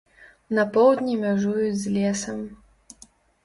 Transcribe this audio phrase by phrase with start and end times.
[0.59, 2.43] На поўдні мяжуюць з лесам.